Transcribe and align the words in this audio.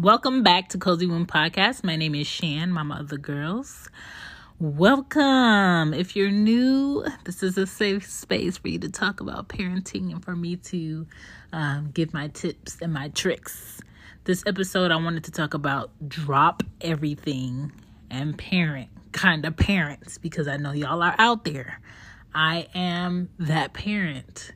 Welcome 0.00 0.42
back 0.42 0.70
to 0.70 0.78
Cozy 0.78 1.06
Womb 1.06 1.26
Podcast. 1.26 1.84
My 1.84 1.94
name 1.94 2.14
is 2.14 2.26
Shan, 2.26 2.72
Mama 2.72 3.00
of 3.00 3.08
the 3.08 3.18
Girls. 3.18 3.90
Welcome. 4.58 5.92
If 5.92 6.16
you're 6.16 6.30
new, 6.30 7.04
this 7.24 7.42
is 7.42 7.58
a 7.58 7.66
safe 7.66 8.06
space 8.06 8.56
for 8.56 8.68
you 8.68 8.78
to 8.78 8.88
talk 8.88 9.20
about 9.20 9.48
parenting 9.48 10.10
and 10.10 10.24
for 10.24 10.34
me 10.34 10.56
to 10.56 11.06
um, 11.52 11.90
give 11.92 12.14
my 12.14 12.28
tips 12.28 12.78
and 12.80 12.94
my 12.94 13.08
tricks. 13.08 13.82
This 14.24 14.42
episode, 14.46 14.90
I 14.90 14.96
wanted 14.96 15.24
to 15.24 15.32
talk 15.32 15.52
about 15.52 15.90
drop 16.08 16.62
everything 16.80 17.70
and 18.10 18.38
parent, 18.38 18.88
kind 19.12 19.44
of 19.44 19.54
parents, 19.54 20.16
because 20.16 20.48
I 20.48 20.56
know 20.56 20.72
y'all 20.72 21.02
are 21.02 21.14
out 21.18 21.44
there. 21.44 21.78
I 22.34 22.68
am 22.74 23.28
that 23.38 23.74
parent. 23.74 24.52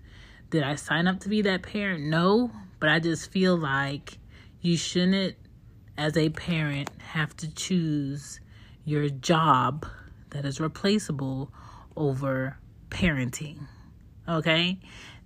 Did 0.49 0.63
I 0.63 0.77
sign 0.77 1.07
up 1.07 1.21
to 1.21 1.29
be 1.29 1.43
that 1.43 1.63
parent? 1.63 2.05
No, 2.05 2.51
but 2.81 2.89
I 2.89 2.99
just 2.99 3.31
feel 3.31 3.59
like 3.59 4.17
you 4.65 4.79
shouldn't, 4.79 5.37
as 5.99 6.17
a 6.17 6.31
parent, 6.31 6.89
have 6.99 7.37
to 7.37 7.55
choose 7.55 8.41
your 8.87 9.11
job 9.11 9.87
that 10.31 10.47
is 10.47 10.59
replaceable 10.59 11.53
over 11.97 12.57
parenting. 12.89 13.59
Okay? 14.27 14.79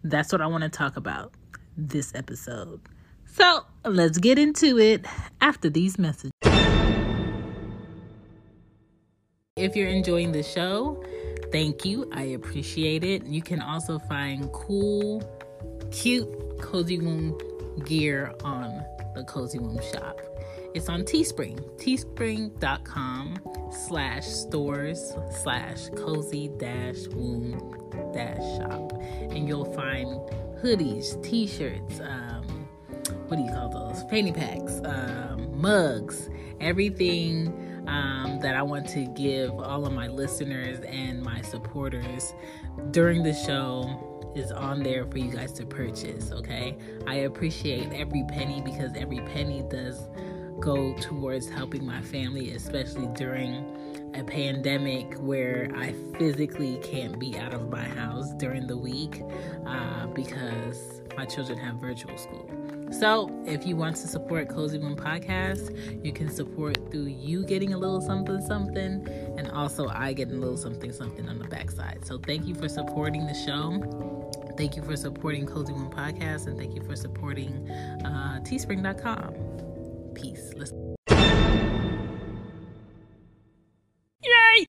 That's 0.03 0.33
what 0.33 0.41
I 0.41 0.49
want 0.49 0.65
to 0.65 0.69
talk 0.69 0.97
about 0.97 1.33
this 1.77 2.13
episode. 2.17 2.81
So 3.27 3.65
let's 3.85 4.19
get 4.19 4.41
into 4.41 4.77
it 4.77 5.07
after 5.41 5.71
these 5.71 6.01
messages. 6.01 6.33
If 9.57 9.77
you're 9.77 9.89
enjoying 9.89 10.33
the 10.33 10.43
show, 10.43 11.05
thank 11.53 11.85
you. 11.85 12.11
I 12.13 12.23
appreciate 12.23 13.05
it. 13.05 13.25
You 13.25 13.43
can 13.43 13.61
also 13.63 14.01
find 14.01 14.51
cool, 14.53 15.23
cute, 15.93 16.29
cozy 16.61 16.99
womb 16.99 17.39
gear 17.85 18.35
on 18.43 18.85
the 19.15 19.25
Cozy 19.25 19.59
Womb 19.59 19.81
shop. 19.93 20.21
It's 20.75 20.89
on 20.89 21.03
Teespring, 21.03 21.61
teespring.com 21.77 23.39
slash 23.73 24.27
stores 24.27 25.15
slash 25.43 25.89
cozy 25.97 26.49
dash 26.59 27.07
womb 27.09 27.59
dash 28.13 28.59
shop. 28.59 28.93
And 29.31 29.49
you'll 29.49 29.73
find 29.73 30.09
hoodies, 30.63 31.23
t-shirts, 31.23 32.01
um, 32.01 32.69
what 33.29 33.37
do 33.37 33.43
you 33.43 33.51
call 33.51 33.69
those? 33.69 34.03
Fanny 34.11 34.33
packs, 34.33 34.81
um, 34.85 35.59
mugs, 35.59 36.31
everything 36.61 37.49
um, 37.87 38.39
that 38.41 38.55
I 38.55 38.63
want 38.63 38.89
to 38.91 39.07
give 39.07 39.51
all 39.53 39.87
of 39.87 39.93
my 39.93 40.09
listeners 40.09 40.81
and 40.81 41.23
my 41.23 41.41
supporters 41.43 42.33
during 42.91 43.23
the 43.23 43.35
show 43.35 44.08
is 44.39 44.53
on 44.53 44.83
there 44.83 45.05
for 45.07 45.19
you 45.19 45.31
guys 45.31 45.53
to 45.55 45.67
purchase, 45.67 46.33
okay? 46.33 46.77
I 47.07 47.17
appreciate 47.17 47.93
every 47.93 48.25
penny 48.29 48.63
because 48.63 48.93
every 48.97 49.21
penny 49.21 49.65
does 49.69 50.09
go 50.61 50.95
towards 50.95 51.49
helping 51.49 51.85
my 51.85 52.01
family, 52.03 52.53
especially 52.53 53.09
during 53.09 54.13
a 54.15 54.25
pandemic 54.25 55.15
where 55.19 55.71
I 55.77 55.93
physically 56.19 56.79
can't 56.83 57.19
be 57.19 57.39
out 57.39 57.55
of 57.55 57.69
my 57.69 57.85
house 57.85 58.33
during 58.35 58.67
the 58.67 58.77
week 58.77 59.23
uh, 59.67 60.07
because 60.09 61.03
my 61.17 61.25
children 61.27 61.59
have 61.59 61.77
virtual 61.77 62.17
school. 62.17 62.51
So, 62.91 63.31
if 63.45 63.67
you 63.67 63.77
want 63.77 63.97
to 63.97 64.09
support 64.09 64.49
Cozy 64.49 64.79
Womb 64.79 64.97
Podcast, 64.97 66.05
you 66.05 66.11
can 66.11 66.31
support 66.31 66.91
through 66.91 67.07
you 67.07 67.45
getting 67.45 67.75
a 67.75 67.79
little 67.79 68.01
something 68.01 68.41
something, 68.41 69.07
and 69.37 69.51
also 69.51 69.89
I 69.89 70.15
getting 70.15 70.37
a 70.37 70.41
little 70.41 70.57
something 70.57 70.93
something 70.93 71.29
on 71.29 71.39
the 71.39 71.49
backside. 71.49 72.07
So, 72.07 72.19
thank 72.19 72.47
you 72.47 72.55
for 72.55 72.67
supporting 72.67 73.27
the 73.27 73.35
show. 73.35 74.18
Thank 74.59 74.77
you 74.77 74.83
for 74.83 74.97
supporting 74.97 75.47
Cozy 75.47 75.73
Womb 75.73 75.91
Podcast, 75.91 76.47
and 76.47 76.59
thank 76.59 76.75
you 76.75 76.83
for 76.83 76.95
supporting 76.97 77.71
uh, 78.05 78.41
Teespring.com. 78.43 80.13
Peace. 80.15 80.53
Let's. 80.57 80.73
Yay! 84.23 84.67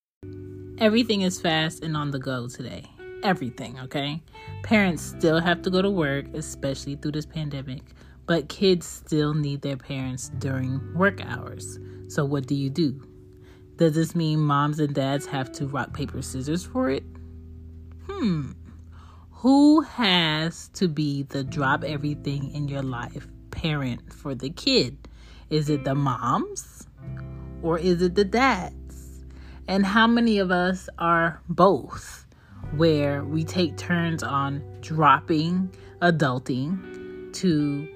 Everything 0.77 1.21
is 1.21 1.41
fast 1.41 1.83
and 1.83 1.97
on 1.97 2.11
the 2.11 2.19
go 2.19 2.47
today. 2.47 2.85
Everything, 3.23 3.77
okay? 3.81 4.21
Parents 4.63 5.03
still 5.03 5.41
have 5.41 5.61
to 5.63 5.69
go 5.69 5.81
to 5.81 5.89
work, 5.89 6.27
especially 6.33 6.95
through 6.95 7.11
this 7.11 7.25
pandemic 7.25 7.83
but 8.29 8.47
kids 8.47 8.85
still 8.85 9.33
need 9.33 9.63
their 9.63 9.75
parents 9.75 10.29
during 10.37 10.79
work 10.93 11.19
hours. 11.25 11.79
So, 12.09 12.23
what 12.23 12.45
do 12.45 12.53
you 12.53 12.69
do? 12.69 13.01
Does 13.77 13.95
this 13.95 14.13
mean 14.13 14.39
moms 14.39 14.79
and 14.79 14.93
dads 14.93 15.25
have 15.25 15.51
to 15.53 15.65
rock, 15.65 15.93
paper, 15.93 16.21
scissors 16.21 16.63
for 16.63 16.91
it? 16.91 17.03
Hmm. 18.05 18.51
Who 19.41 19.79
has 19.79 20.67
to 20.73 20.89
be 20.89 21.23
the 21.23 21.45
drop 21.45 21.85
everything 21.85 22.53
in 22.53 22.67
your 22.67 22.81
life 22.81 23.25
parent 23.51 24.11
for 24.11 24.35
the 24.35 24.49
kid? 24.49 25.07
Is 25.49 25.69
it 25.69 25.85
the 25.85 25.95
moms 25.95 26.85
or 27.61 27.79
is 27.79 28.01
it 28.01 28.15
the 28.15 28.25
dads? 28.25 29.23
And 29.65 29.85
how 29.85 30.07
many 30.07 30.39
of 30.39 30.51
us 30.51 30.89
are 30.97 31.41
both, 31.47 32.27
where 32.75 33.23
we 33.23 33.45
take 33.45 33.77
turns 33.77 34.23
on 34.23 34.61
dropping 34.81 35.73
adulting 36.01 37.31
to 37.35 37.87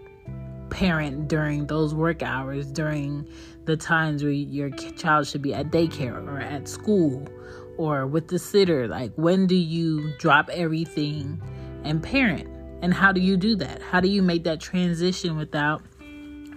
parent 0.69 1.27
during 1.27 1.67
those 1.67 1.93
work 1.93 2.23
hours, 2.23 2.71
during 2.71 3.27
the 3.65 3.75
times 3.75 4.23
where 4.23 4.31
your 4.31 4.69
child 4.69 5.27
should 5.27 5.41
be 5.41 5.53
at 5.53 5.71
daycare 5.71 6.25
or 6.25 6.39
at 6.39 6.69
school 6.69 7.27
or 7.77 8.07
with 8.07 8.27
the 8.27 8.39
sitter? 8.39 8.87
Like, 8.87 9.13
when 9.15 9.47
do 9.47 9.55
you 9.55 10.13
drop 10.17 10.49
everything 10.49 11.41
and 11.83 12.01
parent? 12.01 12.49
And 12.81 12.93
how 12.93 13.11
do 13.11 13.21
you 13.21 13.37
do 13.37 13.55
that? 13.57 13.81
How 13.81 14.01
do 14.01 14.09
you 14.09 14.21
make 14.21 14.43
that 14.43 14.59
transition 14.59 15.37
without 15.37 15.81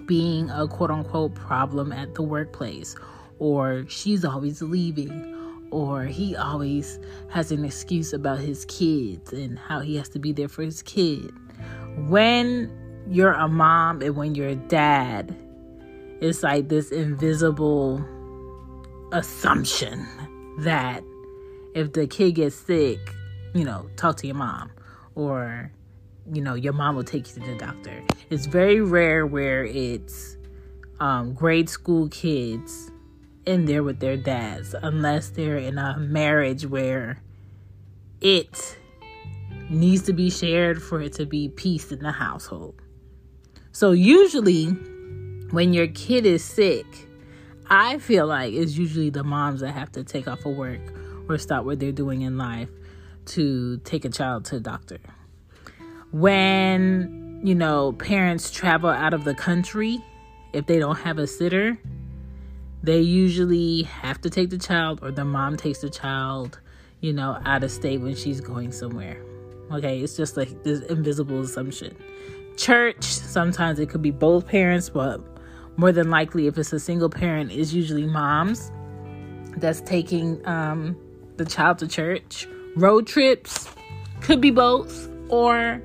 being 0.06 0.50
a 0.50 0.66
quote 0.66 0.90
unquote 0.90 1.34
problem 1.34 1.92
at 1.92 2.14
the 2.14 2.22
workplace? 2.22 2.96
Or 3.38 3.84
she's 3.88 4.24
always 4.24 4.62
leaving, 4.62 5.68
or 5.70 6.04
he 6.04 6.34
always 6.34 6.98
has 7.28 7.52
an 7.52 7.64
excuse 7.64 8.12
about 8.12 8.38
his 8.38 8.64
kids 8.64 9.32
and 9.32 9.58
how 9.58 9.80
he 9.80 9.96
has 9.96 10.08
to 10.10 10.18
be 10.18 10.32
there 10.32 10.48
for 10.48 10.62
his 10.62 10.82
kid. 10.82 11.30
When 12.08 12.70
you're 13.08 13.32
a 13.32 13.48
mom 13.48 14.02
and 14.02 14.16
when 14.16 14.34
you're 14.34 14.48
a 14.48 14.56
dad, 14.56 15.36
it's 16.20 16.42
like 16.42 16.68
this 16.68 16.90
invisible 16.90 18.04
assumption 19.12 20.06
that 20.58 21.02
if 21.74 21.92
the 21.92 22.06
kid 22.06 22.32
gets 22.36 22.56
sick, 22.56 22.98
you 23.54 23.64
know, 23.64 23.88
talk 23.96 24.16
to 24.18 24.26
your 24.26 24.36
mom 24.36 24.70
or 25.14 25.70
you 26.32 26.42
know, 26.42 26.54
your 26.54 26.72
mom 26.72 26.96
will 26.96 27.04
take 27.04 27.28
you 27.28 27.42
to 27.42 27.50
the 27.50 27.56
doctor. 27.56 28.02
It's 28.30 28.46
very 28.46 28.80
rare 28.80 29.26
where 29.26 29.64
it's 29.64 30.36
um, 30.98 31.34
grade 31.34 31.68
school 31.68 32.08
kids 32.08 32.90
in 33.44 33.66
there 33.66 33.82
with 33.82 34.00
their 34.00 34.16
dads, 34.16 34.74
unless 34.82 35.30
they're 35.30 35.58
in 35.58 35.78
a 35.78 35.98
marriage 35.98 36.66
where 36.66 37.22
it 38.20 38.78
needs 39.70 40.02
to 40.02 40.12
be 40.12 40.30
shared 40.30 40.82
for 40.82 41.00
it 41.00 41.12
to 41.14 41.26
be 41.26 41.48
peace 41.48 41.92
in 41.92 42.00
the 42.00 42.12
household. 42.12 42.80
So, 43.70 43.92
usually, 43.92 44.66
when 45.50 45.72
your 45.72 45.86
kid 45.88 46.26
is 46.26 46.42
sick, 46.42 47.05
I 47.68 47.98
feel 47.98 48.26
like 48.26 48.54
it's 48.54 48.76
usually 48.76 49.10
the 49.10 49.24
moms 49.24 49.60
that 49.60 49.72
have 49.72 49.90
to 49.92 50.04
take 50.04 50.28
off 50.28 50.44
of 50.46 50.56
work 50.56 50.80
or 51.28 51.38
stop 51.38 51.64
what 51.64 51.80
they're 51.80 51.92
doing 51.92 52.22
in 52.22 52.38
life 52.38 52.68
to 53.26 53.78
take 53.78 54.04
a 54.04 54.08
child 54.08 54.44
to 54.46 54.56
the 54.56 54.60
doctor. 54.60 54.98
When, 56.12 57.40
you 57.42 57.54
know, 57.54 57.92
parents 57.92 58.50
travel 58.50 58.90
out 58.90 59.12
of 59.12 59.24
the 59.24 59.34
country, 59.34 59.98
if 60.52 60.66
they 60.66 60.78
don't 60.78 60.96
have 60.96 61.18
a 61.18 61.26
sitter, 61.26 61.76
they 62.82 63.00
usually 63.00 63.82
have 63.82 64.20
to 64.20 64.30
take 64.30 64.50
the 64.50 64.58
child 64.58 65.00
or 65.02 65.10
the 65.10 65.24
mom 65.24 65.56
takes 65.56 65.80
the 65.80 65.90
child, 65.90 66.60
you 67.00 67.12
know, 67.12 67.40
out 67.44 67.64
of 67.64 67.72
state 67.72 68.00
when 68.00 68.14
she's 68.14 68.40
going 68.40 68.70
somewhere. 68.70 69.20
Okay, 69.72 70.00
it's 70.00 70.16
just 70.16 70.36
like 70.36 70.62
this 70.62 70.82
invisible 70.82 71.40
assumption. 71.40 71.96
Church, 72.56 73.02
sometimes 73.02 73.80
it 73.80 73.88
could 73.88 74.02
be 74.02 74.12
both 74.12 74.46
parents, 74.46 74.88
but 74.88 75.20
more 75.76 75.92
than 75.92 76.10
likely, 76.10 76.46
if 76.46 76.58
it's 76.58 76.72
a 76.72 76.80
single 76.80 77.10
parent, 77.10 77.52
is 77.52 77.74
usually 77.74 78.06
moms 78.06 78.70
that's 79.56 79.80
taking 79.82 80.46
um, 80.46 80.96
the 81.36 81.44
child 81.44 81.78
to 81.78 81.88
church. 81.88 82.48
Road 82.76 83.06
trips 83.06 83.68
could 84.20 84.40
be 84.40 84.50
both, 84.50 85.08
or 85.28 85.82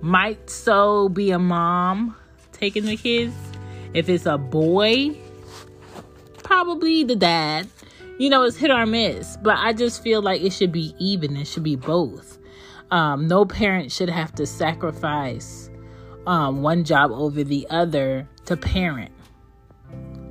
might 0.00 0.48
so 0.48 1.08
be 1.08 1.30
a 1.30 1.38
mom 1.38 2.16
taking 2.52 2.84
the 2.84 2.96
kids. 2.96 3.34
If 3.94 4.08
it's 4.08 4.26
a 4.26 4.38
boy, 4.38 5.16
probably 6.42 7.04
the 7.04 7.16
dad. 7.16 7.68
You 8.18 8.28
know, 8.28 8.42
it's 8.42 8.56
hit 8.56 8.70
or 8.70 8.84
miss, 8.84 9.38
but 9.42 9.56
I 9.56 9.72
just 9.72 10.02
feel 10.02 10.20
like 10.20 10.42
it 10.42 10.52
should 10.52 10.72
be 10.72 10.94
even. 10.98 11.36
It 11.38 11.46
should 11.46 11.62
be 11.62 11.76
both. 11.76 12.38
Um, 12.90 13.26
no 13.26 13.46
parent 13.46 13.90
should 13.90 14.10
have 14.10 14.34
to 14.34 14.44
sacrifice 14.44 15.69
um, 16.30 16.62
one 16.62 16.84
job 16.84 17.10
over 17.10 17.42
the 17.42 17.66
other 17.70 18.28
to 18.44 18.56
parent. 18.56 19.10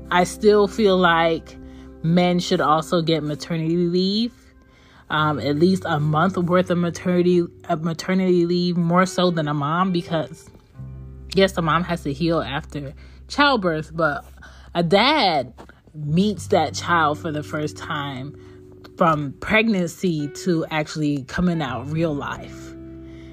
I 0.10 0.24
still 0.24 0.70
feel 0.70 0.98
like 0.98 1.58
men 2.04 2.40
should 2.40 2.62
also 2.62 3.02
get 3.02 3.22
maternity 3.22 3.76
leave, 3.76 4.34
um, 5.10 5.42
at 5.42 5.58
least 5.58 5.84
a 5.86 6.00
month 6.00 6.38
worth 6.38 6.70
of 6.70 6.78
maternity 6.78 7.44
of 7.68 7.84
maternity 7.84 8.46
leave, 8.46 8.78
more 8.78 9.06
so 9.06 9.30
than 9.30 9.50
a 9.50 9.54
mom, 9.54 9.92
because 9.92 10.50
yes, 11.36 11.58
a 11.58 11.62
mom 11.62 11.84
has 11.84 12.04
to 12.04 12.14
heal 12.14 12.40
after 12.40 12.94
childbirth, 13.28 13.92
but 13.94 14.24
a 14.74 14.84
dad 14.84 15.54
meets 15.94 16.48
that 16.48 16.74
child 16.74 17.20
for 17.20 17.34
the 17.34 17.44
first 17.44 17.76
time 17.76 18.34
from 18.98 19.34
pregnancy 19.42 20.30
to 20.30 20.66
actually 20.72 21.26
coming 21.26 21.62
out 21.62 21.92
real 21.92 22.16
life. 22.16 22.69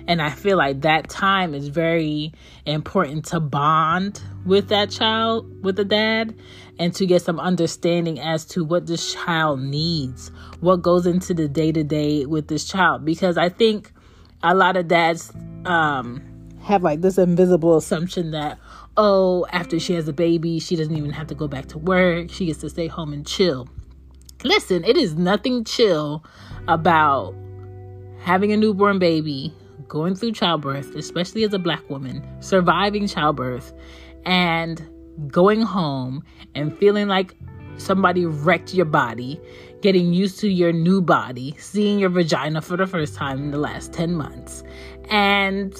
And 0.09 0.23
I 0.23 0.31
feel 0.31 0.57
like 0.57 0.83
that 0.83 1.09
time 1.09 1.53
is 1.55 1.69
very 1.69 2.33
important 2.65 3.25
to 3.27 3.41
bond 3.41 4.23
with 4.45 4.69
that 4.69 4.91
child, 4.91 5.65
with 5.65 5.77
the 5.77 5.85
dad, 5.85 6.35
and 6.79 6.95
to 6.95 7.07
get 7.07 7.23
some 7.23 7.41
understanding 7.41 8.21
as 8.21 8.45
to 8.47 8.65
what 8.65 8.87
this 8.87 9.15
child 9.15 9.61
needs, 9.61 10.31
what 10.61 10.83
goes 10.83 11.07
into 11.07 11.35
the 11.35 11.49
day 11.49 11.73
to 11.73 11.83
day 11.83 12.25
with 12.25 12.47
this 12.47 12.65
child. 12.65 13.05
Because 13.05 13.37
I 13.37 13.49
think 13.49 13.93
a 14.43 14.55
lot 14.55 14.77
of 14.77 14.87
dads 14.87 15.33
um, 15.65 16.23
have 16.63 16.83
like 16.83 17.01
this 17.01 17.19
invisible 17.19 17.77
assumption 17.77 18.31
that, 18.31 18.59
oh, 18.97 19.45
after 19.51 19.81
she 19.81 19.95
has 19.95 20.07
a 20.07 20.13
baby, 20.13 20.61
she 20.61 20.77
doesn't 20.77 20.97
even 20.97 21.11
have 21.11 21.27
to 21.29 21.35
go 21.35 21.49
back 21.49 21.67
to 21.67 21.79
work, 21.79 22.31
she 22.31 22.47
gets 22.47 22.61
to 22.61 22.71
stay 22.71 22.87
home 22.87 23.13
and 23.13 23.27
chill. 23.27 23.69
Listen, 24.45 24.85
it 24.85 24.97
is 24.97 25.15
nothing 25.15 25.65
chill 25.65 26.25
about 26.69 27.35
having 28.21 28.53
a 28.53 28.57
newborn 28.57 28.99
baby, 28.99 29.53
going 29.89 30.15
through 30.15 30.33
childbirth, 30.33 30.95
especially 30.95 31.45
as 31.45 31.53
a 31.55 31.59
black 31.59 31.89
woman, 31.89 32.27
surviving 32.41 33.07
childbirth, 33.07 33.73
and 34.25 34.89
going 35.29 35.63
home 35.63 36.23
and 36.55 36.77
feeling 36.79 37.09
like 37.09 37.35
somebody 37.79 38.25
wrecked 38.27 38.75
your 38.75 38.87
body, 38.87 39.41
getting 39.83 40.13
used 40.13 40.41
to 40.41 40.49
your 40.49 40.73
new 40.73 41.01
body, 41.01 41.55
seeing 41.59 41.99
your 41.99 42.11
vagina 42.11 42.61
for 42.61 42.77
the 42.77 42.87
first 42.87 43.15
time 43.15 43.39
in 43.45 43.51
the 43.51 43.59
last 43.59 43.93
10 43.93 44.15
months, 44.15 44.63
and 45.11 45.77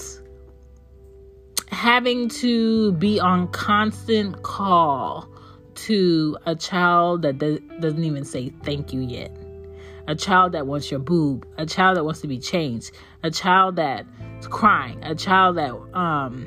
having 1.71 2.29
to 2.29 2.93
be 2.93 3.19
on 3.19 3.49
constant 3.49 4.43
call 4.43 5.29
to 5.75 6.37
a 6.47 6.55
child 6.55 7.23
that 7.23 7.39
doesn't 7.81 8.05
even 8.05 8.25
say 8.25 8.51
thank 8.63 8.93
you 8.93 9.01
yet. 9.01 9.37
A 10.09 10.15
child 10.15 10.53
that 10.53 10.67
wants 10.67 10.91
your 10.91 11.01
boob, 11.01 11.47
a 11.59 11.67
child 11.67 11.97
that 11.97 12.05
wants 12.05 12.21
to 12.21 12.29
be 12.29 12.39
changed, 12.39 12.93
a 13.23 13.31
child 13.31 13.77
that's 13.77 14.07
crying, 14.49 15.03
a 15.03 15.15
child 15.15 15.57
that 15.57 15.73
um 15.95 16.47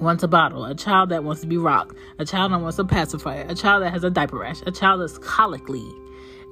wants 0.00 0.22
a 0.22 0.28
bottle, 0.28 0.64
a 0.64 0.74
child 0.74 1.08
that 1.10 1.22
wants 1.22 1.40
to 1.40 1.46
be 1.46 1.56
rocked, 1.56 1.96
a 2.18 2.24
child 2.24 2.52
that 2.52 2.60
wants 2.60 2.78
a 2.78 2.84
pacifier, 2.84 3.46
a 3.48 3.54
child 3.54 3.82
that 3.82 3.92
has 3.92 4.04
a 4.04 4.10
diaper 4.10 4.38
rash, 4.38 4.60
a 4.66 4.72
child 4.72 5.00
that's 5.00 5.18
colicky 5.18 5.88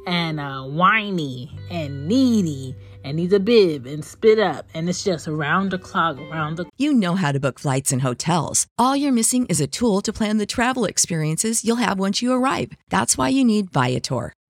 and 0.06 0.40
uh, 0.40 0.62
whiny 0.62 1.50
and 1.70 2.08
needy 2.08 2.74
and 3.04 3.16
needs 3.16 3.32
a 3.32 3.40
bib 3.40 3.86
and 3.86 4.04
spit 4.04 4.38
up 4.38 4.66
and 4.74 4.88
it's 4.88 5.04
just 5.04 5.28
around 5.28 5.70
the 5.70 5.78
clock 5.78 6.18
around 6.18 6.56
the 6.56 6.64
you 6.76 6.92
know 6.92 7.14
how 7.14 7.32
to 7.32 7.40
book 7.40 7.58
flights 7.58 7.92
and 7.92 8.02
hotels. 8.02 8.66
All 8.78 8.96
you're 8.96 9.12
missing 9.12 9.46
is 9.46 9.60
a 9.60 9.66
tool 9.66 10.00
to 10.02 10.12
plan 10.12 10.38
the 10.38 10.46
travel 10.46 10.84
experiences 10.84 11.64
you'll 11.64 11.76
have 11.76 11.98
once 11.98 12.22
you 12.22 12.32
arrive. 12.32 12.72
That's 12.90 13.16
why 13.16 13.28
you 13.28 13.44
need 13.44 13.70
viator 13.70 14.34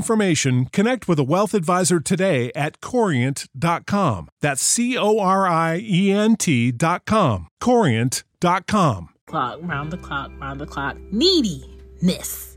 information, 0.00 0.64
connect 0.72 1.06
with 1.08 1.18
a 1.18 1.22
wealth 1.34 1.52
advisor 1.52 2.00
today 2.00 2.50
at 2.54 2.80
corient.com. 2.80 4.28
That's 4.40 4.62
C 4.62 4.96
O 4.96 5.18
R 5.18 5.46
I 5.46 5.78
E 5.82 6.10
N 6.10 6.36
T.com. 6.36 7.48
Corient.com. 7.60 9.08
Clock, 9.26 9.58
round 9.62 9.92
the 9.92 9.98
clock, 9.98 10.30
round 10.40 10.58
the 10.58 10.66
clock. 10.66 10.96
Neediness. 11.12 12.56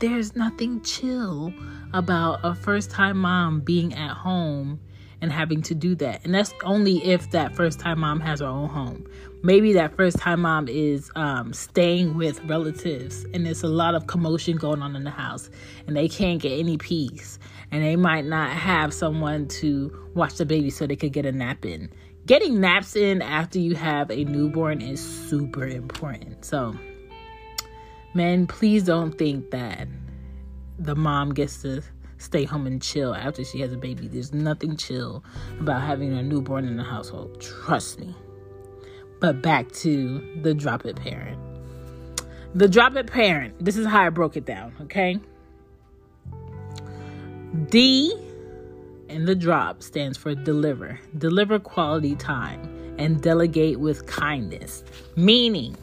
There's 0.00 0.36
nothing 0.36 0.82
chill 0.82 1.52
about 1.94 2.40
a 2.42 2.54
first 2.54 2.90
time 2.90 3.16
mom 3.16 3.60
being 3.60 3.94
at 3.94 4.12
home 4.12 4.80
and 5.22 5.32
having 5.32 5.62
to 5.62 5.74
do 5.74 5.94
that. 5.96 6.24
And 6.24 6.34
that's 6.34 6.52
only 6.64 7.02
if 7.04 7.30
that 7.30 7.56
first 7.56 7.80
time 7.80 8.00
mom 8.00 8.20
has 8.20 8.40
her 8.40 8.46
own 8.46 8.68
home. 8.68 9.06
Maybe 9.42 9.72
that 9.72 9.96
first 9.96 10.18
time 10.18 10.42
mom 10.42 10.68
is 10.68 11.10
um, 11.16 11.54
staying 11.54 12.14
with 12.14 12.44
relatives 12.44 13.24
and 13.32 13.46
there's 13.46 13.62
a 13.62 13.68
lot 13.68 13.94
of 13.94 14.06
commotion 14.06 14.58
going 14.58 14.82
on 14.82 14.94
in 14.94 15.04
the 15.04 15.10
house 15.10 15.48
and 15.86 15.96
they 15.96 16.10
can't 16.10 16.42
get 16.42 16.58
any 16.58 16.76
peace. 16.76 17.38
And 17.70 17.82
they 17.82 17.96
might 17.96 18.26
not 18.26 18.50
have 18.50 18.92
someone 18.92 19.48
to 19.48 20.10
watch 20.14 20.34
the 20.34 20.44
baby 20.44 20.68
so 20.68 20.86
they 20.86 20.96
could 20.96 21.14
get 21.14 21.24
a 21.24 21.32
nap 21.32 21.64
in. 21.64 21.90
Getting 22.26 22.60
naps 22.60 22.96
in 22.96 23.22
after 23.22 23.58
you 23.58 23.74
have 23.76 24.10
a 24.10 24.24
newborn 24.24 24.82
is 24.82 25.00
super 25.00 25.66
important. 25.66 26.44
So, 26.44 26.76
men, 28.12 28.46
please 28.46 28.84
don't 28.84 29.16
think 29.16 29.52
that 29.52 29.88
the 30.78 30.94
mom 30.94 31.32
gets 31.32 31.62
to 31.62 31.82
stay 32.18 32.44
home 32.44 32.66
and 32.66 32.82
chill 32.82 33.14
after 33.14 33.42
she 33.42 33.60
has 33.60 33.72
a 33.72 33.78
baby. 33.78 34.06
There's 34.06 34.34
nothing 34.34 34.76
chill 34.76 35.24
about 35.58 35.80
having 35.80 36.12
a 36.12 36.22
newborn 36.22 36.66
in 36.66 36.76
the 36.76 36.84
household. 36.84 37.40
Trust 37.40 38.00
me. 38.00 38.14
But 39.20 39.42
back 39.42 39.70
to 39.72 40.40
the 40.42 40.54
drop 40.54 40.86
it 40.86 40.96
parent. 40.96 41.38
The 42.54 42.68
drop 42.68 42.96
it 42.96 43.06
parent, 43.06 43.62
this 43.64 43.76
is 43.76 43.86
how 43.86 44.02
I 44.02 44.08
broke 44.08 44.36
it 44.36 44.44
down, 44.44 44.74
okay? 44.82 45.20
D 47.68 48.16
in 49.08 49.24
the 49.24 49.34
drop 49.34 49.82
stands 49.82 50.16
for 50.16 50.34
deliver. 50.34 50.98
Deliver 51.18 51.58
quality 51.58 52.16
time 52.16 52.94
and 52.98 53.20
delegate 53.20 53.78
with 53.78 54.06
kindness. 54.06 54.84
Meaning, 55.16 55.76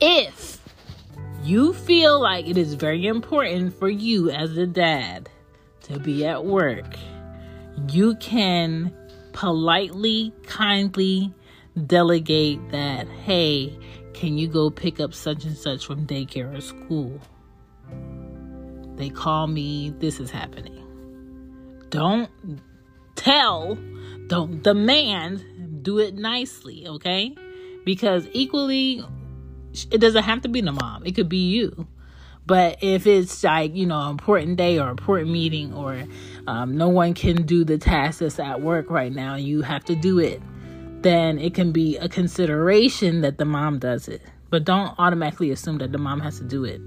if 0.00 0.60
you 1.44 1.72
feel 1.72 2.20
like 2.20 2.48
it 2.48 2.58
is 2.58 2.74
very 2.74 3.06
important 3.06 3.74
for 3.78 3.88
you 3.88 4.30
as 4.30 4.56
a 4.56 4.66
dad 4.66 5.28
to 5.82 5.98
be 5.98 6.26
at 6.26 6.44
work, 6.44 6.96
you 7.90 8.16
can 8.16 8.92
politely, 9.32 10.32
kindly 10.44 11.32
delegate 11.86 12.70
that, 12.70 13.08
hey, 13.08 13.78
can 14.14 14.36
you 14.36 14.48
go 14.48 14.70
pick 14.70 15.00
up 15.00 15.14
such 15.14 15.44
and 15.44 15.56
such 15.56 15.86
from 15.86 16.06
daycare 16.06 16.56
or 16.56 16.60
school? 16.60 17.20
They 18.96 19.10
call 19.10 19.46
me, 19.46 19.94
this 19.98 20.18
is 20.18 20.30
happening. 20.30 20.84
Don't 21.90 22.30
tell, 23.14 23.78
don't 24.26 24.62
demand, 24.62 25.82
do 25.82 25.98
it 25.98 26.14
nicely, 26.14 26.86
okay? 26.86 27.34
Because 27.84 28.26
equally, 28.32 29.04
it 29.90 29.98
doesn't 30.00 30.24
have 30.24 30.42
to 30.42 30.48
be 30.48 30.60
the 30.60 30.72
mom, 30.72 31.06
it 31.06 31.14
could 31.14 31.28
be 31.28 31.48
you. 31.48 31.86
But 32.44 32.78
if 32.82 33.06
it's 33.06 33.44
like, 33.44 33.76
you 33.76 33.86
know, 33.86 34.00
an 34.00 34.10
important 34.10 34.56
day 34.56 34.78
or 34.78 34.88
important 34.88 35.30
meeting, 35.30 35.74
or 35.74 36.04
um, 36.46 36.76
no 36.76 36.88
one 36.88 37.12
can 37.14 37.44
do 37.44 37.62
the 37.62 37.76
task 37.76 38.20
that's 38.20 38.38
at 38.38 38.62
work 38.62 38.90
right 38.90 39.12
now, 39.12 39.36
you 39.36 39.60
have 39.62 39.84
to 39.84 39.94
do 39.94 40.18
it, 40.18 40.42
then 41.02 41.38
it 41.38 41.54
can 41.54 41.72
be 41.72 41.96
a 41.96 42.08
consideration 42.08 43.20
that 43.20 43.38
the 43.38 43.44
mom 43.44 43.78
does 43.78 44.08
it. 44.08 44.22
But 44.50 44.64
don't 44.64 44.94
automatically 44.98 45.50
assume 45.50 45.78
that 45.78 45.92
the 45.92 45.98
mom 45.98 46.20
has 46.20 46.38
to 46.38 46.44
do 46.44 46.64
it. 46.64 46.80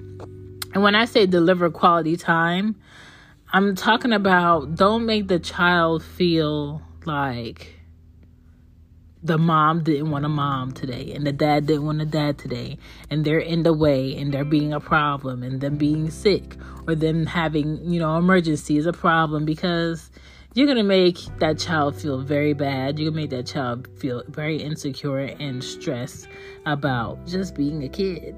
And 0.73 0.83
when 0.83 0.95
I 0.95 1.05
say 1.05 1.25
deliver 1.25 1.69
quality 1.69 2.17
time, 2.17 2.75
I'm 3.53 3.75
talking 3.75 4.13
about 4.13 4.75
don't 4.75 5.05
make 5.05 5.27
the 5.27 5.39
child 5.39 6.03
feel 6.03 6.81
like 7.05 7.81
the 9.23 9.37
mom 9.37 9.83
didn't 9.83 10.09
want 10.09 10.25
a 10.25 10.29
mom 10.29 10.71
today 10.71 11.11
and 11.13 11.27
the 11.27 11.31
dad 11.31 11.67
didn't 11.67 11.85
want 11.85 12.01
a 12.01 12.05
dad 12.05 12.39
today 12.39 12.77
and 13.09 13.23
they're 13.23 13.39
in 13.39 13.63
the 13.63 13.73
way 13.73 14.17
and 14.17 14.33
they're 14.33 14.43
being 14.43 14.73
a 14.73 14.79
problem 14.79 15.43
and 15.43 15.61
them 15.61 15.75
being 15.75 16.09
sick 16.09 16.55
or 16.87 16.95
them 16.95 17.27
having 17.27 17.77
you 17.85 17.99
know 17.99 18.17
emergency 18.17 18.77
is 18.77 18.87
a 18.87 18.93
problem 18.93 19.45
because 19.45 20.09
you're 20.53 20.67
gonna 20.67 20.83
make 20.83 21.17
that 21.39 21.57
child 21.57 21.95
feel 21.95 22.19
very 22.19 22.53
bad 22.53 22.99
you're 22.99 23.09
gonna 23.09 23.21
make 23.21 23.29
that 23.29 23.45
child 23.45 23.87
feel 23.97 24.23
very 24.27 24.57
insecure 24.57 25.19
and 25.19 25.63
stressed 25.63 26.27
about 26.65 27.25
just 27.25 27.55
being 27.55 27.83
a 27.83 27.89
kid 27.89 28.35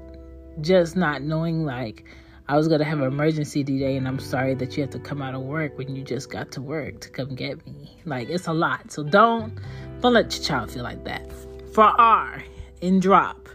just 0.60 0.96
not 0.96 1.22
knowing 1.22 1.64
like 1.64 2.04
I 2.46 2.58
was 2.58 2.68
gonna 2.68 2.84
have 2.84 3.00
an 3.00 3.06
emergency 3.06 3.64
today, 3.64 3.96
and 3.96 4.06
I'm 4.06 4.18
sorry 4.18 4.54
that 4.56 4.76
you 4.76 4.82
have 4.82 4.90
to 4.90 4.98
come 4.98 5.22
out 5.22 5.34
of 5.34 5.40
work 5.40 5.78
when 5.78 5.96
you 5.96 6.02
just 6.02 6.30
got 6.30 6.52
to 6.52 6.60
work 6.60 7.00
to 7.00 7.08
come 7.08 7.34
get 7.34 7.64
me. 7.66 7.96
Like 8.04 8.28
it's 8.28 8.46
a 8.48 8.52
lot, 8.52 8.92
so 8.92 9.02
don't 9.02 9.58
don't 10.00 10.12
let 10.12 10.34
your 10.34 10.44
child 10.44 10.70
feel 10.70 10.82
like 10.82 11.04
that. 11.04 11.32
For 11.72 11.84
R, 11.84 12.44
in 12.82 13.00
drop, 13.00 13.48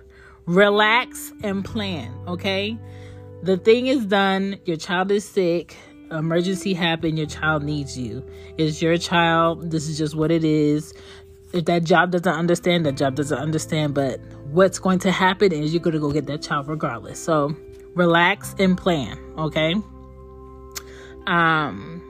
relax 0.47 1.31
and 1.43 1.63
plan. 1.63 2.11
Okay, 2.27 2.79
the 3.43 3.57
thing 3.57 3.87
is 3.87 4.07
done. 4.07 4.57
Your 4.65 4.77
child 4.77 5.11
is 5.11 5.23
sick. 5.23 5.77
Emergency 6.11 6.73
happened. 6.73 7.17
Your 7.17 7.27
child 7.27 7.63
needs 7.63 7.97
you. 7.97 8.25
It's 8.57 8.81
your 8.81 8.97
child. 8.97 9.71
This 9.71 9.87
is 9.87 9.97
just 9.97 10.15
what 10.15 10.31
it 10.31 10.43
is. 10.43 10.93
If 11.53 11.65
that 11.65 11.83
job 11.83 12.11
doesn't 12.11 12.27
understand, 12.27 12.85
that 12.85 12.97
job 12.97 13.15
doesn't 13.15 13.37
understand. 13.37 13.93
But 13.93 14.19
what's 14.45 14.79
going 14.79 14.99
to 14.99 15.11
happen 15.11 15.51
is 15.51 15.73
you're 15.73 15.81
going 15.81 15.93
to 15.93 15.99
go 15.99 16.11
get 16.11 16.25
that 16.27 16.41
child 16.41 16.67
regardless. 16.67 17.23
So 17.23 17.55
relax 17.95 18.55
and 18.59 18.77
plan, 18.77 19.17
okay? 19.37 19.75
Um 21.27 22.05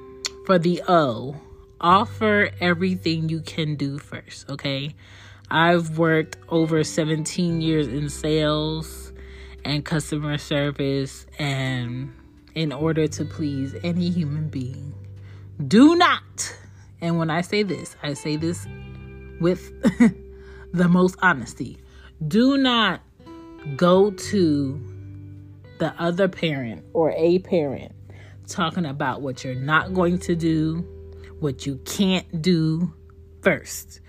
for 0.46 0.58
the 0.58 0.82
O, 0.88 1.36
offer 1.80 2.50
everything 2.60 3.30
you 3.30 3.42
can 3.42 3.76
do 3.76 4.00
first, 4.00 4.50
okay? 4.50 4.96
I've 5.52 5.98
worked 5.98 6.38
over 6.50 6.84
17 6.84 7.62
years 7.62 7.88
in 7.88 8.10
sales 8.10 9.12
and 9.66 9.84
customer 9.84 10.38
service 10.38 11.26
and 11.38 12.14
in 12.56 12.72
order 12.72 13.08
to 13.08 13.26
please 13.26 13.76
any 13.84 14.10
human 14.10 14.50
being, 14.50 14.94
do 15.68 15.96
not, 15.96 16.56
and 17.02 17.18
when 17.18 17.30
I 17.30 17.42
say 17.42 17.64
this, 17.64 17.96
I 18.02 18.14
say 18.14 18.36
this 18.36 18.68
with 19.40 19.72
the 20.74 20.88
most 20.88 21.16
honesty. 21.22 21.78
Do 22.28 22.58
not 22.58 23.02
go 23.76 24.12
to 24.12 24.90
the 25.80 25.94
other 26.02 26.28
parent 26.28 26.84
or 26.94 27.12
a 27.12 27.40
parent 27.40 27.94
talking 28.48 28.86
about 28.86 29.22
what 29.22 29.44
you're 29.44 29.56
not 29.56 29.94
going 29.94 30.20
to 30.20 30.36
do, 30.36 30.86
what 31.40 31.66
you 31.66 31.78
can't 31.86 32.42
do 32.42 32.94
first. 33.42 34.02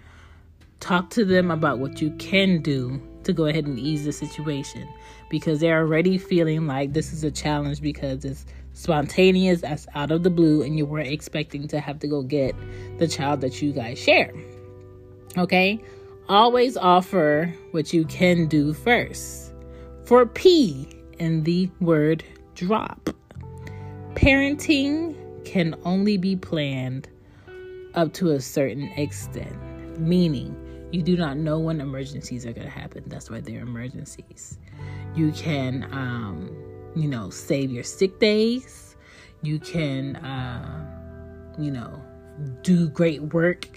Talk 0.81 1.11
to 1.11 1.25
them 1.25 1.51
about 1.51 1.79
what 1.79 2.01
you 2.01 2.11
can 2.13 2.63
do 2.63 3.01
to 3.25 3.33
go 3.33 3.47
ahead 3.47 3.67
and 3.67 3.79
ease 3.79 4.05
the 4.05 4.13
situation 4.13 4.89
because 5.31 5.61
they're 5.61 5.79
already 5.79 6.19
feeling 6.19 6.67
like 6.67 6.93
this 6.93 7.15
is 7.15 7.25
a 7.25 7.31
challenge 7.31 7.81
because 7.81 8.27
it's 8.27 8.45
spontaneous, 8.75 9.63
that's 9.63 9.87
out 9.95 10.11
of 10.11 10.23
the 10.23 10.31
blue, 10.31 10.63
and 10.63 10.77
you 10.77 10.85
weren't 10.85 11.09
expecting 11.09 11.67
to 11.69 11.81
have 11.81 11.99
to 12.01 12.07
go 12.07 12.23
get 12.23 12.55
the 12.99 13.09
child 13.09 13.41
that 13.41 13.63
you 13.63 13.73
guys 13.73 13.99
share. 13.99 14.33
Okay? 15.39 15.83
Always 16.29 16.77
offer 16.77 17.55
what 17.71 17.95
you 17.95 18.05
can 18.05 18.47
do 18.47 18.75
first. 18.75 19.53
For 20.05 20.27
P, 20.27 20.89
in 21.21 21.45
the 21.45 21.71
word 21.81 22.25
drop. 22.55 23.11
Parenting 24.15 25.15
can 25.45 25.77
only 25.85 26.17
be 26.17 26.35
planned 26.35 27.09
up 27.95 28.13
to 28.15 28.31
a 28.31 28.41
certain 28.41 28.85
extent, 28.97 29.57
meaning 30.01 30.57
you 30.91 31.03
do 31.03 31.17
not 31.17 31.37
know 31.37 31.59
when 31.61 31.81
emergencies 31.81 32.45
are 32.47 32.53
going 32.53 32.67
to 32.67 32.73
happen. 32.73 33.05
That's 33.07 33.31
why 33.31 33.41
they're 33.41 33.61
emergencies. 33.61 34.59
You 35.14 35.33
can, 35.33 35.88
um, 35.93 36.57
you 36.95 37.09
know, 37.09 37.31
save 37.31 37.71
your 37.71 37.85
sick 37.85 38.19
days. 38.19 38.97
You 39.43 39.59
can, 39.59 40.17
uh, 40.17 41.55
you 41.59 41.71
know, 41.71 42.00
do 42.62 42.88
great 42.88 43.23
work 43.23 43.69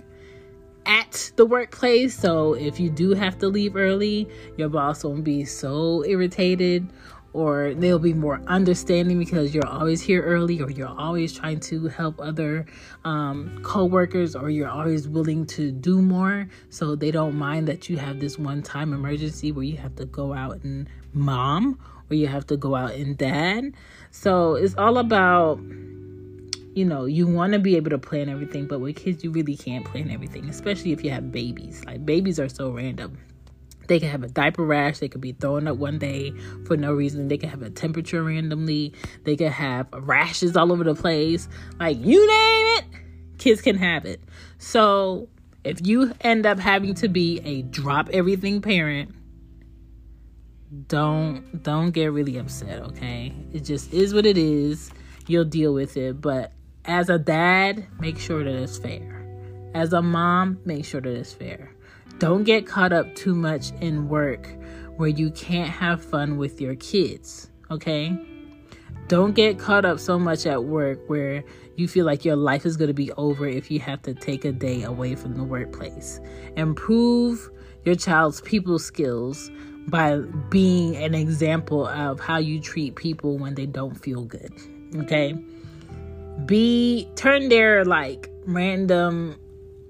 at 0.85 1.31
the 1.35 1.45
workplace. 1.45 2.17
So 2.17 2.53
if 2.53 2.79
you 2.79 2.89
do 2.89 3.13
have 3.13 3.37
to 3.39 3.47
leave 3.47 3.75
early, 3.75 4.27
your 4.57 4.69
boss 4.69 5.03
won't 5.03 5.23
be 5.23 5.45
so 5.45 6.03
irritated 6.05 6.87
or 7.33 7.73
they'll 7.73 7.99
be 7.99 8.13
more 8.13 8.39
understanding 8.47 9.17
because 9.17 9.55
you're 9.55 9.67
always 9.67 10.01
here 10.01 10.21
early 10.21 10.61
or 10.61 10.69
you're 10.69 10.87
always 10.87 11.33
trying 11.33 11.59
to 11.59 11.87
help 11.87 12.19
other 12.21 12.65
um, 13.05 13.59
co-workers 13.63 14.35
or 14.35 14.49
you're 14.51 14.69
always 14.69 15.07
willing 15.07 15.45
to 15.45 15.71
do 15.71 16.01
more 16.01 16.47
so 16.69 16.95
they 16.95 17.09
don't 17.09 17.35
mind 17.35 17.67
that 17.67 17.89
you 17.89 17.97
have 17.97 18.19
this 18.19 18.37
one 18.37 18.61
time 18.61 18.93
emergency 18.93 19.51
where 19.51 19.63
you 19.63 19.77
have 19.77 19.95
to 19.95 20.05
go 20.05 20.33
out 20.33 20.63
and 20.63 20.87
mom 21.13 21.79
or 22.09 22.15
you 22.15 22.27
have 22.27 22.45
to 22.45 22.57
go 22.57 22.75
out 22.75 22.91
and 22.91 23.17
dad 23.17 23.73
so 24.11 24.55
it's 24.55 24.75
all 24.77 24.97
about 24.97 25.59
you 26.75 26.85
know, 26.85 27.05
you 27.05 27.27
want 27.27 27.53
to 27.53 27.59
be 27.59 27.75
able 27.75 27.91
to 27.91 27.97
plan 27.97 28.29
everything, 28.29 28.65
but 28.65 28.79
with 28.79 28.95
kids, 28.95 29.23
you 29.23 29.31
really 29.31 29.55
can't 29.55 29.85
plan 29.85 30.09
everything, 30.09 30.49
especially 30.49 30.91
if 30.91 31.03
you 31.03 31.11
have 31.11 31.31
babies. 31.31 31.83
Like, 31.85 32.05
babies 32.05 32.39
are 32.39 32.49
so 32.49 32.71
random. 32.71 33.17
They 33.87 33.99
can 33.99 34.09
have 34.09 34.23
a 34.23 34.27
diaper 34.27 34.63
rash. 34.63 34.99
They 34.99 35.09
could 35.09 35.21
be 35.21 35.33
throwing 35.33 35.67
up 35.67 35.77
one 35.77 35.99
day 35.99 36.33
for 36.65 36.77
no 36.77 36.93
reason. 36.93 37.27
They 37.27 37.37
can 37.37 37.49
have 37.49 37.61
a 37.61 37.69
temperature 37.69 38.23
randomly. 38.23 38.93
They 39.23 39.35
can 39.35 39.51
have 39.51 39.87
rashes 39.91 40.55
all 40.55 40.71
over 40.71 40.83
the 40.83 40.95
place. 40.95 41.47
Like, 41.79 41.97
you 42.03 42.25
name 42.25 42.77
it, 42.77 42.85
kids 43.37 43.61
can 43.61 43.77
have 43.77 44.05
it. 44.05 44.21
So, 44.57 45.27
if 45.63 45.85
you 45.85 46.13
end 46.21 46.45
up 46.45 46.59
having 46.59 46.93
to 46.95 47.07
be 47.07 47.39
a 47.43 47.61
drop 47.63 48.09
everything 48.09 48.61
parent, 48.61 49.13
don't 50.87 51.63
don't 51.63 51.91
get 51.91 52.07
really 52.11 52.37
upset, 52.37 52.81
okay? 52.81 53.33
It 53.53 53.63
just 53.63 53.93
is 53.93 54.13
what 54.13 54.25
it 54.25 54.37
is. 54.37 54.91
You'll 55.27 55.45
deal 55.45 55.73
with 55.73 55.97
it, 55.97 56.21
but 56.21 56.51
as 56.85 57.09
a 57.09 57.17
dad, 57.17 57.87
make 57.99 58.19
sure 58.19 58.43
that 58.43 58.53
it's 58.53 58.77
fair. 58.77 59.25
As 59.73 59.93
a 59.93 60.01
mom, 60.01 60.59
make 60.65 60.85
sure 60.85 61.01
that 61.01 61.13
it's 61.13 61.33
fair. 61.33 61.73
Don't 62.19 62.43
get 62.43 62.67
caught 62.67 62.93
up 62.93 63.15
too 63.15 63.33
much 63.33 63.71
in 63.81 64.09
work 64.09 64.47
where 64.97 65.09
you 65.09 65.31
can't 65.31 65.69
have 65.69 66.03
fun 66.03 66.37
with 66.37 66.61
your 66.61 66.75
kids, 66.75 67.49
okay? 67.71 68.15
Don't 69.07 69.33
get 69.35 69.59
caught 69.59 69.85
up 69.85 69.99
so 69.99 70.17
much 70.19 70.45
at 70.45 70.63
work 70.63 70.99
where 71.07 71.43
you 71.75 71.87
feel 71.87 72.05
like 72.05 72.23
your 72.23 72.35
life 72.35 72.65
is 72.65 72.77
going 72.77 72.87
to 72.87 72.93
be 72.93 73.11
over 73.13 73.47
if 73.47 73.71
you 73.71 73.79
have 73.79 74.01
to 74.03 74.13
take 74.13 74.45
a 74.45 74.51
day 74.51 74.83
away 74.83 75.15
from 75.15 75.35
the 75.35 75.43
workplace. 75.43 76.19
Improve 76.55 77.49
your 77.83 77.95
child's 77.95 78.41
people 78.41 78.79
skills 78.79 79.49
by 79.87 80.17
being 80.49 80.95
an 80.95 81.13
example 81.13 81.87
of 81.87 82.19
how 82.19 82.37
you 82.37 82.59
treat 82.59 82.95
people 82.95 83.37
when 83.37 83.55
they 83.55 83.65
don't 83.65 83.95
feel 83.95 84.23
good. 84.23 84.53
Okay? 84.95 85.33
Be 86.45 87.07
turn 87.15 87.49
their 87.49 87.85
like 87.85 88.29
random 88.45 89.39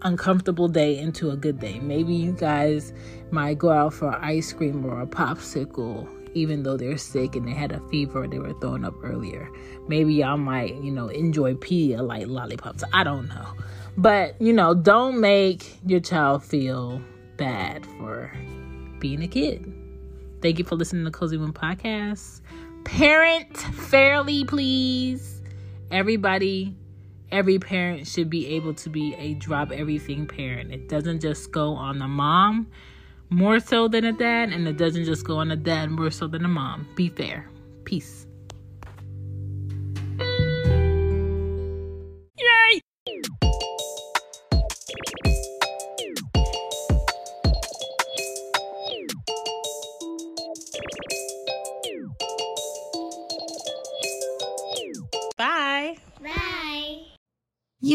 uncomfortable 0.01 0.67
day 0.67 0.97
into 0.97 1.31
a 1.31 1.37
good 1.37 1.59
day. 1.59 1.79
Maybe 1.79 2.13
you 2.13 2.33
guys 2.33 2.93
might 3.31 3.57
go 3.57 3.71
out 3.71 3.93
for 3.93 4.13
ice 4.15 4.53
cream 4.53 4.85
or 4.85 5.01
a 5.01 5.07
popsicle, 5.07 6.07
even 6.33 6.63
though 6.63 6.77
they're 6.77 6.97
sick 6.97 7.35
and 7.35 7.47
they 7.47 7.53
had 7.53 7.71
a 7.71 7.79
fever 7.89 8.27
they 8.27 8.39
were 8.39 8.53
throwing 8.59 8.83
up 8.83 8.95
earlier. 9.03 9.49
Maybe 9.87 10.13
y'all 10.15 10.37
might, 10.37 10.75
you 10.75 10.91
know, 10.91 11.07
enjoy 11.07 11.55
Pedialyte 11.55 12.27
lollipops. 12.27 12.83
I 12.93 13.03
don't 13.03 13.27
know. 13.27 13.47
But, 13.97 14.41
you 14.41 14.53
know, 14.53 14.73
don't 14.73 15.19
make 15.19 15.77
your 15.85 15.99
child 15.99 16.43
feel 16.43 17.01
bad 17.37 17.85
for 17.97 18.31
being 18.99 19.21
a 19.23 19.27
kid. 19.27 19.82
Thank 20.43 20.59
you 20.59 20.65
for 20.65 20.75
listening 20.75 21.05
to 21.05 21.11
Cozy 21.11 21.37
Womb 21.37 21.53
Podcast. 21.53 22.41
Parent 22.83 23.57
fairly, 23.57 24.43
please. 24.43 25.41
Everybody, 25.89 26.75
every 27.31 27.59
parent 27.59 28.05
should 28.05 28.29
be 28.29 28.47
able 28.47 28.73
to 28.73 28.89
be 28.89 29.15
a 29.15 29.35
drop 29.35 29.71
everything 29.71 30.27
parent. 30.27 30.73
It 30.73 30.89
doesn't 30.89 31.21
just 31.21 31.53
go 31.53 31.75
on 31.75 31.97
the 31.97 32.09
mom 32.09 32.67
more 33.29 33.61
so 33.61 33.87
than 33.87 34.03
a 34.03 34.11
dad, 34.11 34.49
and 34.49 34.67
it 34.67 34.75
doesn't 34.75 35.05
just 35.05 35.25
go 35.25 35.37
on 35.37 35.49
a 35.49 35.55
dad 35.55 35.89
more 35.89 36.11
so 36.11 36.27
than 36.27 36.43
a 36.43 36.49
mom. 36.49 36.89
Be 36.93 37.07
fair. 37.07 37.49
Peace. 37.85 38.22